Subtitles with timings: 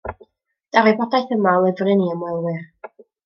[0.77, 2.61] Daw'r wybodaeth yma o lyfryn i ymwelwyr.